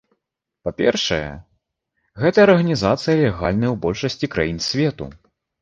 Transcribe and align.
Па-першае, 0.67 1.27
гэтая 2.23 2.45
арганізацыя 2.47 3.15
легальная 3.25 3.71
ў 3.73 3.77
большасці 3.85 4.33
краін 4.39 4.59
свету. 4.71 5.05